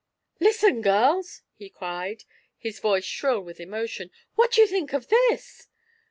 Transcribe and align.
"Listen, 0.39 0.81
girls!" 0.81 1.43
he 1.53 1.69
cried, 1.69 2.23
his 2.57 2.79
voice 2.79 3.05
shrill 3.05 3.39
with 3.41 3.59
emotion. 3.59 4.09
"What 4.33 4.51
do 4.53 4.61
you 4.61 4.65
think 4.65 4.93
of 4.93 5.09
this? 5.09 5.67